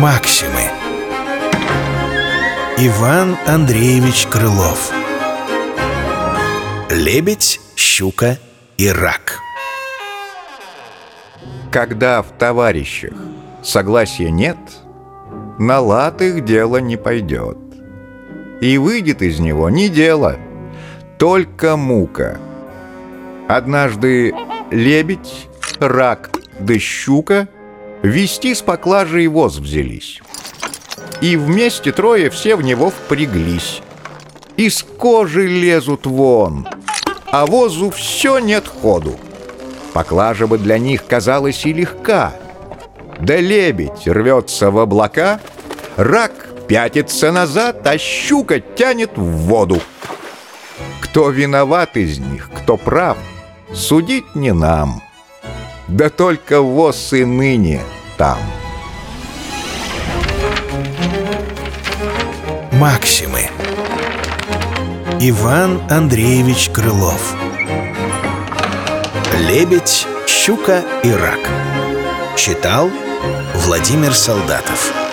[0.00, 0.70] Максимы.
[2.78, 4.92] Иван Андреевич Крылов.
[6.88, 8.38] Лебедь, щука
[8.76, 9.40] и рак.
[11.72, 13.14] Когда в товарищах
[13.64, 14.58] согласия нет,
[15.58, 17.58] на лад их дело не пойдет.
[18.60, 20.36] И выйдет из него не дело,
[21.18, 22.38] только мука.
[23.48, 24.32] Однажды
[24.70, 25.48] лебедь,
[25.80, 26.30] рак
[26.60, 27.48] да щука–
[28.08, 30.20] вести с поклажей воз взялись.
[31.20, 33.82] И вместе трое все в него впряглись.
[34.56, 36.66] Из кожи лезут вон,
[37.26, 39.16] а возу все нет ходу.
[39.92, 42.34] Поклажа бы для них казалась и легка.
[43.20, 45.40] Да лебедь рвется в облака,
[45.96, 46.32] рак
[46.66, 49.80] пятится назад, а щука тянет в воду.
[51.00, 53.16] Кто виноват из них, кто прав,
[53.72, 55.02] судить не нам.
[55.88, 57.80] Да только воз и ныне
[58.18, 58.38] там.
[62.72, 63.48] Максимы.
[65.20, 67.34] Иван Андреевич Крылов.
[69.48, 71.38] Лебедь, щука и рак
[72.36, 72.90] Читал
[73.54, 75.07] Владимир Солдатов